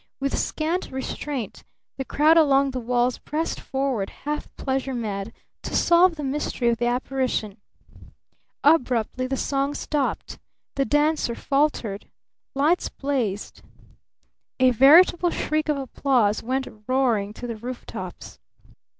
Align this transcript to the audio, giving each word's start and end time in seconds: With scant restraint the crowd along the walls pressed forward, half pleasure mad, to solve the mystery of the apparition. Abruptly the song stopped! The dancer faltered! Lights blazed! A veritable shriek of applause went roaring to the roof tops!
With 0.19 0.35
scant 0.35 0.89
restraint 0.89 1.63
the 1.97 2.05
crowd 2.05 2.35
along 2.35 2.71
the 2.71 2.79
walls 2.79 3.19
pressed 3.19 3.59
forward, 3.59 4.09
half 4.25 4.49
pleasure 4.55 4.95
mad, 4.95 5.31
to 5.61 5.75
solve 5.75 6.15
the 6.15 6.23
mystery 6.23 6.69
of 6.69 6.79
the 6.79 6.87
apparition. 6.87 7.57
Abruptly 8.63 9.27
the 9.27 9.37
song 9.37 9.75
stopped! 9.75 10.39
The 10.73 10.85
dancer 10.85 11.35
faltered! 11.35 12.09
Lights 12.55 12.89
blazed! 12.89 13.61
A 14.59 14.71
veritable 14.71 15.29
shriek 15.29 15.69
of 15.69 15.77
applause 15.77 16.41
went 16.41 16.65
roaring 16.87 17.31
to 17.33 17.45
the 17.45 17.57
roof 17.57 17.85
tops! 17.85 18.39